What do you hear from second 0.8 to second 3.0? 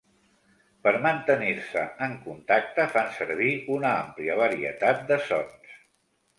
Per mantenir-se en contacte